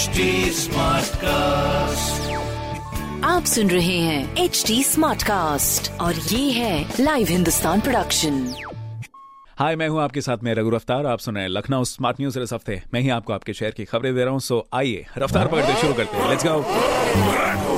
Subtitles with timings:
[0.00, 0.20] HD
[1.14, 2.30] cast
[3.24, 8.54] आप सुन रहे हैं एच डी स्मार्ट कास्ट और ये है लाइव हिंदुस्तान प्रोडक्शन
[9.58, 12.38] हाय मैं हूँ आपके साथ में रघु रफ्तार। आप सुन रहे हैं लखनऊ स्मार्ट न्यूज़
[12.38, 15.48] इस हफ़्ते। मैं ही आपको आपके शहर की खबरें दे रहा हूँ सो आइए रफ्तार
[15.48, 17.69] पकड़ते शुरू करते हैं। लेट्स गो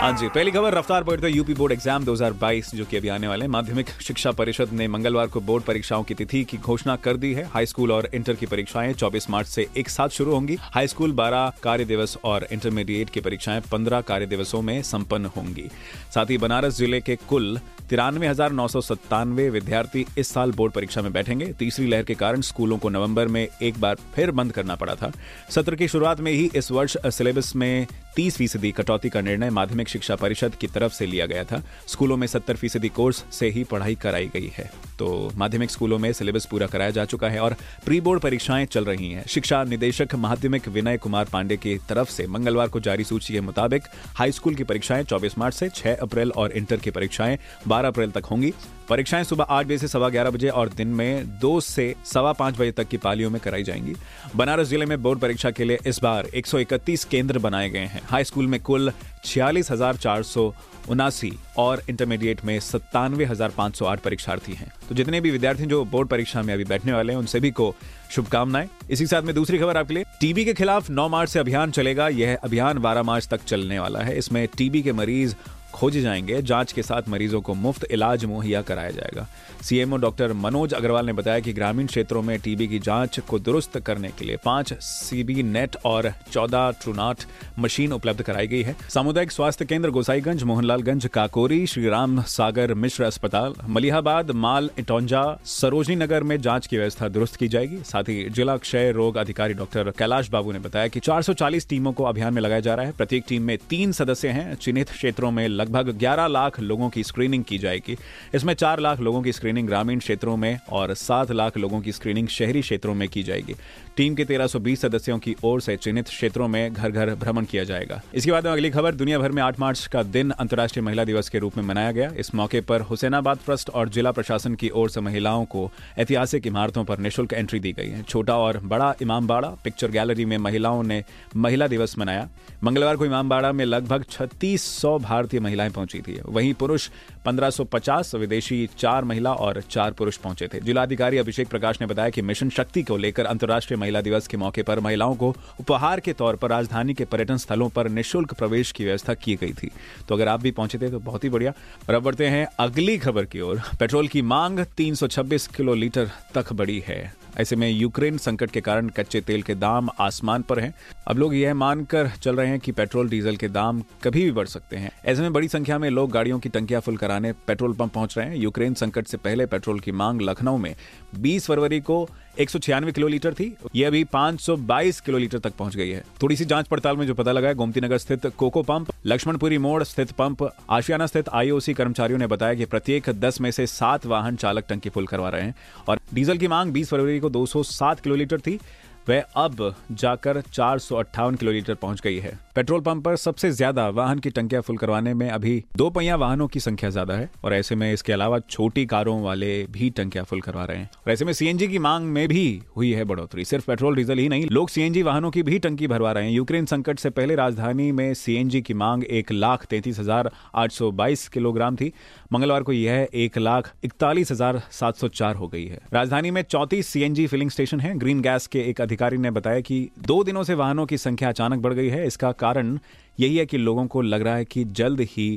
[0.00, 3.46] हाँ जी, पहली खबर, रफ्तार पकड़ते यूपी बोर्ड एग्ज़ाम 2022 जो कि अभी आने वाले
[3.46, 7.44] माध्यमिक शिक्षा परिषद ने मंगलवार को बोर्ड परीक्षाओं की तिथि की घोषणा कर दी है।
[7.44, 11.12] हाई स्कूल और इंटर की परीक्षाएँ 24 मार्च से एक साथ शुरू होंगी। हाई स्कूल
[11.12, 15.68] 12 कार्य दिवस और इंटरमीडिएट की परीक्षाएँ 15 कार्य दिवसों में संपन्न होंगी।
[16.14, 17.58] साथ ही बनारस ज़िले के कुल
[17.90, 23.28] तिरानवे विद्यार्थी इस साल बोर्ड परीक्षा में बैठेंगे। तीसरी लहर के कारण स्कूलों को नवंबर
[23.28, 25.12] में एक बार फिर बंद करना पड़ा था।
[25.50, 27.86] सत्र की शुरुआत में ही इस वर्ष सिलेबस में
[28.16, 32.16] तीस फ़ीसदी कटौती का निर्णय माध्यमिक शिक्षा परिषद की तरफ़ से लिया गया था। स्कूलों
[32.16, 36.46] में सत्तर फ़ीसदी कोर्स से ही पढ़ाई कराई गई है। तो माध्यमिक स्कूलों में सिलेबस
[36.46, 37.54] पूरा कराया जा चुका है और
[37.84, 42.26] प्री बोर्ड परीक्षाएँ चल रही हैं। शिक्षा निदेशक माध्यमिक विनय कुमार पांडे की तरफ़ से
[42.26, 43.82] मंगलवार को जारी सूची के मुताबिक
[44.16, 48.10] हाई स्कूल की परीक्षाएँ 24 मार्च से 6 अप्रैल और इंटर की परीक्षाएँ 12 अप्रैल
[48.10, 48.52] तक होंगी।
[48.88, 52.58] परीक्षाएँ सुबह आठ बजे से सवा ग्यारह बजे और दिन में दो से सवा पाँच
[52.58, 53.94] बजे तक की पालियों में कराई जाएँगी।
[54.36, 58.24] बनारस ज़िले में बोर्ड परीक्षा के लिए इस बार 131 केंद्र बनाए गए हैं। हाई
[58.24, 58.92] स्कूल में कुल
[59.24, 60.52] छियालीस हज़ार चार सौ
[60.90, 65.84] उनासी और इंटरमीडिएट में सत्तानवे हज़ार सौ आठ परीक्षार्थी हैं। तो जितने भी विद्यार्थी जो
[65.84, 67.74] बोर्ड परीक्षा में अभी बैठने वाले हैं, उन सभी को
[68.10, 71.38] शुभकामनाएँ। इसी के साथ में दूसरी खबर आपके लिए। टीबी के खिलाफ 9 मार्च से
[71.38, 75.34] अभियान चलेगा। यह अभियान 12 मार्च तक चलने वाला है। इसमें टीबी के मरीज़
[75.72, 79.26] खोजे जाएँगे। जाँच के साथ मरीजों को मुफ़्त इलाज मुहैया कराया जाएगा।
[79.62, 83.78] सीएमओ डॉक्टर मनोज अग्रवाल ने बताया कि ग्रामीण क्षेत्रों में टीबी की जाँच को दुरुस्त
[83.78, 87.24] करने के लिए पाँच सीबी नेट और चौदह ट्रूनाट
[87.58, 93.04] मशीन उपलब्ध कराई गई है। सामुदायिक स्वास्थ्य केंद्र गोसाईगंज, मोहनलालगंज, काकोरी श्री राम सागर मिश्र
[93.04, 98.28] अस्पताल, मलिहाबाद, माल, इटौंजा, सरोजनी नगर में जाँच की व्यवस्था दुरुस्त की जाएगी। साथ ही
[98.30, 102.42] जिला क्षय रोग अधिकारी डॉक्टर कैलाश बाबू ने बताया कि 440 टीमों को अभियान में
[102.42, 106.26] लगाया जा रहा है। प्रत्येक टीम में तीन सदस्य हैं। चिन्हित क्षेत्रों में लगभग 11
[106.26, 107.96] लाख लोगों की स्क्रीनिंग की जाएगी।
[108.34, 112.28] इसमें 4 लाख लोगों की स्क्रीनिंग ग्रामीण क्षेत्रों में और 7 लाख लोगों की स्क्रीनिंग
[112.28, 113.54] शहरी क्षेत्रों में की जाएगी।
[113.96, 118.00] टीम के 1320 सदस्यों की ओर से चिन्हित क्षेत्रों में घर घर भ्रमण किया जाएगा।
[118.14, 121.28] इसके बाद में अगली खबर, दुनिया भर में 8 मार्च का दिन अंतर्राष्ट्रीय महिला दिवस
[121.28, 124.90] के रूप में मनाया गया। इस मौके पर हुसैनाबाद ट्रस्ट और जिला प्रशासन की ओर
[124.90, 129.48] से महिलाओं को ऐतिहासिक इमारतों पर निःशुल्क एंट्री दी गई है। छोटा और बड़ा इमामबाड़ा
[129.64, 131.02] पिक्चर गैलरी में महिलाओं ने
[131.36, 132.28] महिला दिवस मनाया।
[132.64, 136.88] मंगलवार को इमामबाड़ा में लगभग छत्तीस भारतीय महिलाएँ पहुँची थी। वहीं पुरुष
[137.26, 142.22] 1550 विदेशी चार महिला और चार पुरुष पहुँचे थे। जिलाधिकारी अभिषेक प्रकाश ने बताया कि
[142.22, 146.36] मिशन शक्ति को लेकर अंतर्राष्ट्रीय महिला दिवस के मौके पर महिलाओं को उपहार के तौर
[146.36, 149.70] पर राजधानी के पर्यटन स्थलों पर निःशुल्क प्रवेश की व्यवस्था की गई थी।
[150.08, 151.52] तो अगर आप भी पहुँचे थे तो बहुत ही बढ़िया।
[151.88, 156.52] और अब बढ़ते हैं अगली खबर की ओर। पेट्रोल की मांग 326 किलो लीटर तक
[156.52, 157.00] बढ़ी है।
[157.38, 160.74] ऐसे में यूक्रेन संकट के कारण कच्चे तेल के दाम आसमान पर हैं।
[161.06, 164.46] अब लोग यह मानकर चल रहे हैं कि पेट्रोल, डीजल के दाम कभी भी बढ़
[164.46, 167.92] सकते हैं। ऐसे में बड़ी संख्या में लोग गाड़ियों की टंकियाँ फुल कराने पेट्रोल पंप
[167.92, 170.74] पहुँच रहे हैं। यूक्रेन संकट से पहले पेट्रोल की मांग लखनऊ में
[171.18, 172.08] 20 फरवरी को
[172.38, 172.50] एक
[172.94, 176.68] किलो लीटर थी। ये अभी 522 किलो लीटर तक पहुँच गई है। थोड़ी सी जाँच
[176.68, 180.50] पड़ताल में जो पता लगा है, गोमती नगर स्थित कोको पंप, लक्ष्मणपुरी मोड़ स्थित पंप,
[180.70, 184.88] आशियाना स्थित आईओसी कर्मचारियों ने बताया कि प्रत्येक 10 में से सात वाहन चालक टंकी
[184.88, 185.54] फुल करवा रहे हैं।
[185.88, 188.60] और डीजल की मांग 20 फरवरी को दो सौ सात किलो लीटर थी।
[189.08, 190.78] वह अब जाकर चार
[191.14, 195.12] किलो लीटर पहुँच गई है। पेट्रोल पंप पर सबसे ज़्यादा वाहन की टंकियाँ फुल करवाने
[195.14, 198.84] में अभी दो पहिया वाहनों की संख्या ज़्यादा है, और ऐसे में इसके अलावा छोटी
[198.86, 202.26] कारों वाले भी टंकियाँ फुल करवा रहे हैं। और ऐसे में सीएनजी की मांग में
[202.28, 205.86] भी हुई है बढ़ोतरी। सिर्फ़ पेट्रोल, डीजल ही नहीं, लोग सीएनजी वाहनों की भी टंकी
[205.86, 209.98] भरवा रहे हैं। यूक्रेन संकट से पहले राजधानी में सीएनजी की मांग एक लाख तैतीस
[209.98, 211.92] हज़ार आठ सौ बाईस किलोग्राम थी।
[212.32, 216.42] मंगलवार को यह एक लाख इकतालीस हज़ार सात सौ चार हो गई है। राजधानी में
[216.42, 220.42] चौतीस सीएनजी फिलिंग स्टेशन है। ग्रीन गैस के एक अधिकारी ने बताया कि दो दिनों
[220.42, 222.78] से वाहनों की संख्या अचानक बढ़ गई है। इसका कारण
[223.18, 225.28] यही है कि लोगों को लग रहा है कि जल्द ही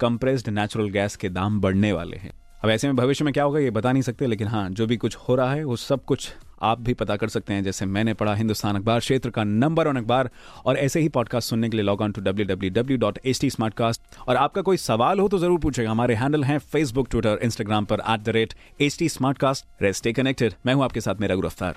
[0.00, 2.32] कंप्रेस्ड नेचुरल गैस के दाम बढ़ने वाले हैं।
[2.64, 4.96] अब ऐसे में भविष्य में क्या होगा, ये बता नहीं सकते, लेकिन हाँ जो भी
[4.96, 6.28] कुछ हो रहा है, वो सब कुछ
[6.62, 9.96] आप भी पता कर सकते हैं। जैसे मैंने पढ़ा, हिंदुस्तान अखबार क्षेत्र का नंबर वन
[9.96, 10.30] अखबार,
[10.66, 13.40] और ऐसे ही पॉडकास्ट सुनने के लिए log on to W W W dot H
[13.40, 17.08] T smart cast और आपका कोई सवाल हो तो ज़रूर पूछेगा। हमारे हैंडल हैं फेसबुक
[17.10, 21.00] ट्विटर इंस्टाग्राम पर at the rate H T smart cast stay connected मैं हूँ आपके
[21.00, 21.76] साथ मेरा रफ्तार